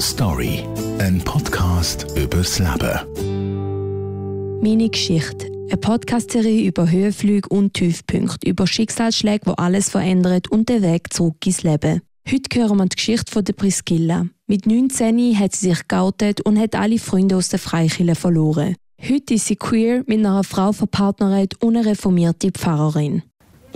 [0.00, 0.64] Story,
[1.00, 3.00] ein Podcast übers Leben.
[4.62, 5.46] Meine Geschichte.
[5.68, 11.44] Eine Podcast-Serie über Höhenflüge und Tiefpunkte, über Schicksalsschläge, wo alles verändert und den Weg zurück
[11.44, 12.00] ins Leben.
[12.30, 14.26] Heute hören wir die Geschichte von der Priscilla.
[14.46, 18.76] Mit 19 hat sie sich geoutet und hat alle Freunde aus der Freikirche verloren.
[19.02, 23.22] Heute ist sie queer mit einer Frau verpartnert und eine reformierte Pfarrerin.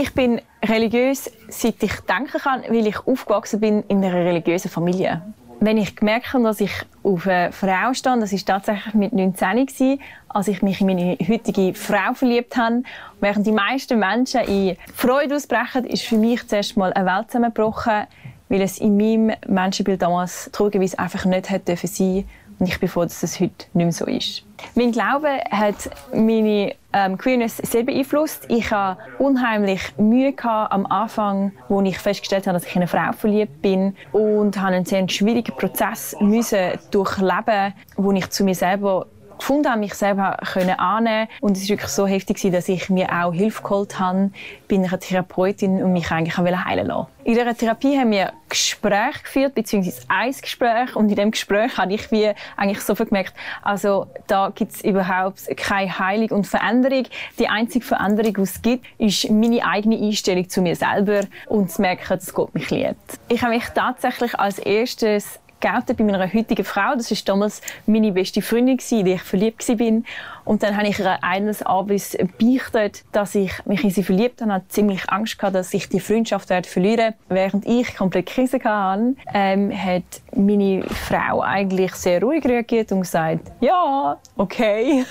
[0.00, 5.22] Ich bin religiös, seit ich denken kann, weil ich aufgewachsen bin in einer religiösen Familie.
[5.58, 6.70] Wenn ich gemerkt habe, dass ich
[7.02, 11.18] auf eine Frau stand, das war tatsächlich mit 19 gewesen, als ich mich in meine
[11.28, 12.84] heutige Frau verliebt habe.
[13.20, 18.06] Während die meisten Menschen in Freude ausbrechen, ist für mich zuerst mal eine Welt zusammengebrochen,
[18.48, 22.24] weil es in meinem Menschenbild damals traurigerweise einfach nicht hätte sein
[22.58, 24.44] und ich bin froh, dass es heute nicht mehr so ist.
[24.74, 28.46] Mein Glaube hat meine ähm, Queerness sehr beeinflusst.
[28.48, 32.88] Ich hatte unheimlich Mühe gehabt am Anfang, wo ich festgestellt habe, dass ich in eine
[32.88, 38.54] Frau verliebt bin und habe einen sehr schwierigen Prozess müssen durchleben, wo ich zu mir
[38.54, 39.06] selber
[39.38, 43.08] gefunden habe, mich selber können annehmen und es war wirklich so heftig, dass ich mir
[43.12, 44.30] auch Hilfe geholt habe,
[44.66, 47.06] bin ich eine Therapeutin und mich eigentlich heilen lassen.
[47.24, 51.92] In dieser Therapie haben wir Gespräche geführt, beziehungsweise ein Gespräch und in dem Gespräch habe
[51.92, 57.04] ich wie eigentlich sofort gemerkt, also da gibt es überhaupt keine Heilung und Veränderung.
[57.38, 61.82] Die einzige Veränderung, die es gibt, ist meine eigene Einstellung zu mir selber und zu
[61.82, 63.18] merken, dass Gott mich liebt.
[63.28, 66.94] Ich habe mich tatsächlich als erstes geoutet bei meiner heutigen Frau.
[66.96, 70.02] Das war damals meine beste Freundin, in die ich verliebt war.
[70.44, 74.50] Und dann habe ich ihr eines Abends beichtet, dass ich mich in sie verliebt habe.
[74.50, 78.58] Ich hatte ziemlich Angst gehabt, dass ich die Freundschaft werde verlieren Während ich komplett Krise
[78.64, 80.04] hatte, ähm, hat
[80.34, 85.04] meine Frau eigentlich sehr ruhig reagiert und gesagt, ja, okay.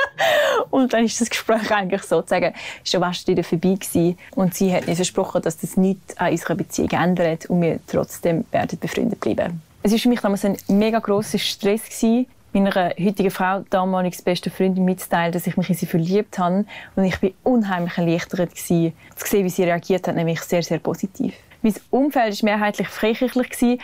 [0.70, 4.18] und dann ist das Gespräch eigentlich sozusagen schon fast wieder vorbei gewesen.
[4.34, 8.44] Und sie hat mir versprochen, dass das nichts an unserer Beziehung ändert und wir trotzdem
[8.50, 9.60] werden befreundet bleiben.
[9.84, 14.50] Es war für mich damals ein mega grosser Stress, gewesen, meiner heutigen Frau, damals beste
[14.50, 16.64] Freundin, mitzuteilen, dass ich mich in sie verliebt habe.
[16.94, 20.78] Und ich war unheimlich erleichtert, gewesen, zu sehen, wie sie reagiert hat, nämlich sehr, sehr
[20.78, 21.34] positiv.
[21.62, 23.80] Mein Umfeld war mehrheitlich freikirchlich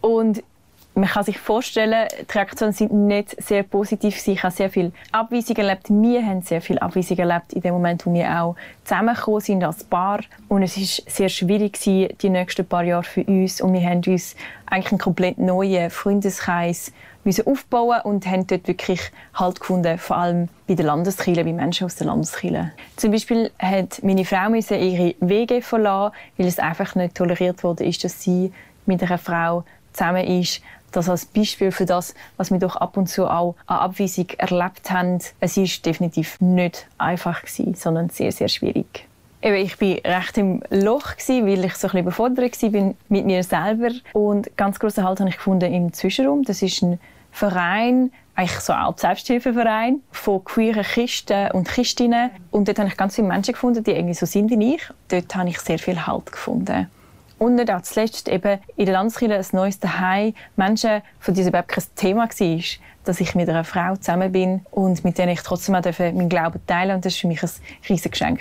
[0.00, 0.42] und
[0.94, 4.26] man kann sich vorstellen, die Reaktionen sind nicht sehr positiv.
[4.26, 5.88] Ich habe sehr viel Abweisung erlebt.
[5.88, 9.82] Wir haben sehr viel Abweisung erlebt in dem Moment, wo wir auch zusammengekommen sind als
[9.82, 10.20] Paar.
[10.48, 13.60] Und es war sehr schwierig die nächsten paar Jahre für uns.
[13.60, 16.92] Und wir haben uns eigentlich einen komplett neuen Freundeskreis
[17.24, 19.00] müssen aufbauen und haben dort wirklich
[19.32, 22.70] Halt gefunden, vor allem bei den Landeskirchen, bei Menschen aus den Landeskirchen.
[22.96, 28.22] Zum Beispiel hat meine Frau ihre Wege verlassen, weil es einfach nicht toleriert wurde, dass
[28.22, 28.52] sie
[28.86, 30.60] mit einer Frau zusammen ist
[30.96, 34.90] das als Beispiel für das, was wir doch ab und zu auch an Abweisung erlebt
[34.90, 35.18] haben.
[35.40, 39.06] Es war definitiv nicht einfach gewesen, sondern sehr, sehr schwierig.
[39.42, 43.26] Eben, ich war recht im Loch, gewesen, weil ich so ein bisschen überfordert war mit
[43.26, 43.90] mir selber.
[44.14, 46.44] Und ganz grossen Halt habe ich gefunden im Zwischenraum.
[46.44, 46.98] Das ist ein
[47.30, 52.30] Verein, eigentlich so ein Selbsthilfeverein von queeren Christen und Christinnen.
[52.50, 54.82] Und dort habe ich ganz viele Menschen gefunden, die irgendwie so sind wie ich.
[55.08, 56.88] Dort habe ich sehr viel Halt gefunden.
[57.38, 61.68] Und nicht auch zuletzt eben in der Landeskirche ein neues Zuhause Menschen, von denen überhaupt
[61.68, 62.60] kein Thema war,
[63.04, 66.64] dass ich mit einer Frau zusammen bin und mit der ich trotzdem auch meinen Glauben
[66.66, 67.50] teilen Und das war für mich ein
[67.88, 68.40] riesiges Geschenk.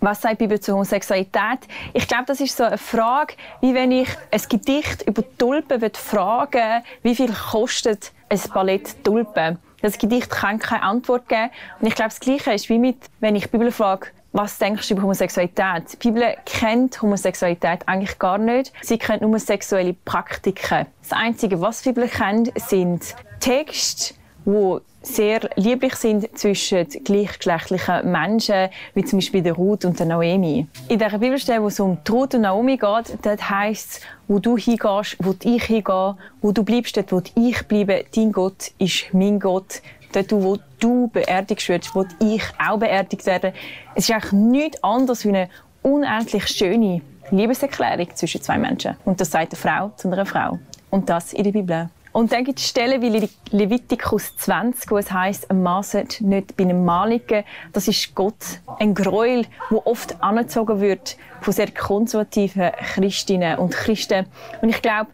[0.00, 1.58] Was sagt die Bibel zur Homosexualität?
[1.92, 6.84] Ich glaube, das ist so eine Frage, wie wenn ich ein Gedicht über Tulpen fragen
[7.02, 9.58] wie viel kostet ein Palett Tulpen?
[9.82, 11.50] Das Gedicht kann keine Antwort geben.
[11.80, 14.88] Und ich glaube, das Gleiche ist wie mit, wenn ich die Bibel frage, was denkst
[14.88, 15.92] du über Homosexualität?
[15.92, 18.72] Die Bibel kennt Homosexualität eigentlich gar nicht.
[18.82, 20.86] Sie kennt nur sexuelle Praktiken.
[21.02, 28.68] Das Einzige, was die Bibel kennt, sind Texte, die sehr lieblich sind zwischen gleichgeschlechtlichen Menschen,
[28.94, 30.66] wie zum Beispiel der Ruth und der Naomi.
[30.88, 34.38] In der Bibelstelle, wo es um die Ruth und Naomi geht, dort heisst es, wo
[34.38, 39.06] du hingehst, wo ich hingehe, wo du bleibst, dort wo ich bleibe, dein Gott ist
[39.12, 39.80] mein Gott
[40.12, 43.52] dort, wo du beerdigt wirst, wo ich auch beerdigt werde.
[43.94, 45.48] Es ist eigentlich nichts anderes wie eine
[45.82, 48.96] unendlich schöne Liebeserklärung zwischen zwei Menschen.
[49.04, 50.58] Und das sagt eine Frau zu einer Frau.
[50.90, 51.90] Und das in der Bibel.
[52.12, 56.64] Und dann gibt es Stellen wie Levitikus 20, wo es heißt, ein sollte nicht bei
[56.64, 57.44] einem Mann liegen.
[57.72, 58.34] Das ist Gott,
[58.78, 64.26] ein Gräuel, wo oft angezogen wird von sehr konservativen Christinnen und Christen.
[64.62, 65.10] Und ich glaube,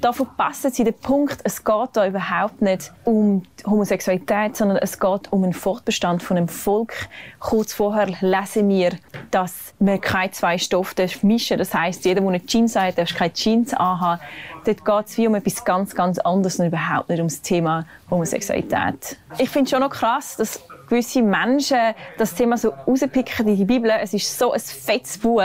[0.00, 5.32] da verpassen sie den Punkt, es geht da überhaupt nicht um Homosexualität, sondern es geht
[5.32, 7.08] um einen Fortbestand von einem Volk.
[7.40, 8.92] Kurz vorher lesen wir,
[9.30, 11.68] dass man keine zwei Stoffe mischen darf.
[11.68, 14.20] Das heißt, jeder, der eine Jeans hat, darf keine Jeans anhaben.
[14.64, 17.84] Dort geht es wie um etwas ganz, ganz anderes und überhaupt nicht um das Thema
[18.10, 19.16] Homosexualität.
[19.38, 23.64] Ich finde es schon noch krass, dass gewisse Menschen das Thema so rauspicken in die
[23.64, 23.90] Bibel.
[23.90, 25.42] Es ist so ein fettes Buch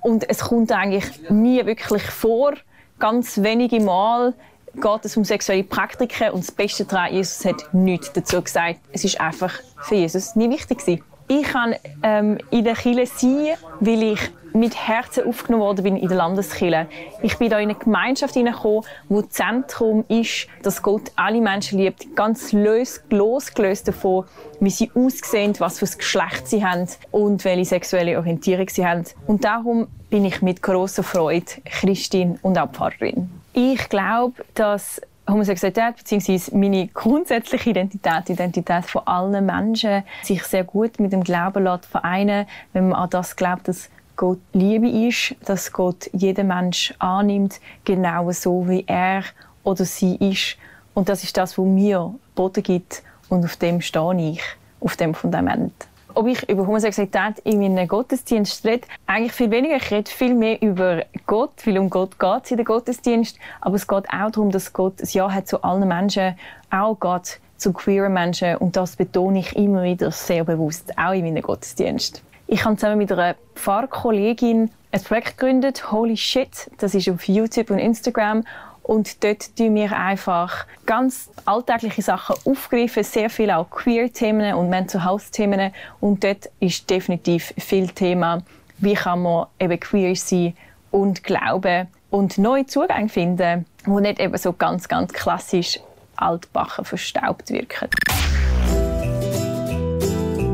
[0.00, 2.54] und es kommt eigentlich nie wirklich vor.
[3.02, 4.32] Ganz wenige Mal
[4.74, 8.78] geht es um sexuelle Praktiken und das Beste daran, Jesus hat nichts dazu gesagt.
[8.92, 11.02] Es ist einfach für Jesus nie wichtig gewesen.
[11.26, 14.20] Ich kann ähm, in der Kirche sein, weil ich
[14.54, 16.86] mit Herzen aufgenommen worden bin in der Landeskirche.
[17.22, 21.78] Ich bin da in eine Gemeinschaft hineingekommen, wo das Zentrum ist, dass Gott alle Menschen
[21.78, 24.24] liebt, ganz losgelöst davon,
[24.60, 29.04] wie sie aussehen, was für ein Geschlecht sie haben und welche sexuelle Orientierung sie haben.
[29.26, 33.30] Und darum bin ich mit großer Freude Christin und Abfahrerin.
[33.54, 36.56] Ich glaube, dass Homosexualität bzw.
[36.56, 41.86] meine grundsätzliche Identität, die Identität von allen Menschen, sich sehr gut mit dem Glauben lässt
[41.86, 47.60] vereinen, wenn man an das glaubt, dass Gott Liebe ist, dass Gott jeden Mensch annimmt,
[47.84, 49.24] genau so wie er
[49.64, 50.56] oder sie ist.
[50.94, 54.42] Und das ist das, was mir Boden gibt und auf dem stehe ich,
[54.80, 55.72] auf dem Fundament.
[56.14, 59.76] Ob ich über Homosexualität in einem Gottesdienst rede, eigentlich viel weniger.
[59.76, 63.38] Ich rede viel mehr über Gott, weil um Gott geht es in den Gottesdienst.
[63.62, 66.36] Aber es geht auch darum, dass Gott ein Ja hat zu allen Menschen,
[66.70, 68.56] auch Gott zu queeren Menschen.
[68.56, 72.22] Und das betone ich immer wieder sehr bewusst, auch in meinem Gottesdienst.
[72.52, 76.70] Ich habe zusammen mit einer Pfarrkollegin ein Projekt gegründet, Holy Shit.
[76.76, 78.44] Das ist auf YouTube und Instagram.
[78.82, 85.02] Und dort tun wir einfach ganz alltägliche Sachen aufgreifen, sehr viel auch Queer-Themen und Mental
[85.02, 85.72] Health-Themen.
[86.00, 88.42] Und dort ist definitiv viel Thema,
[88.76, 90.54] wie kann man eben queer sein
[90.90, 95.80] und glauben und neue Zugänge finden, die nicht eben so ganz, ganz klassisch
[96.16, 97.88] altbachen verstaubt wirken.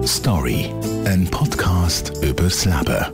[0.09, 0.71] Story,
[1.05, 3.05] ein Podcast übers Leben.